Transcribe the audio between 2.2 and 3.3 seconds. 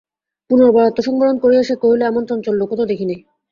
চঞ্চল লোকও তো দেখি নাই।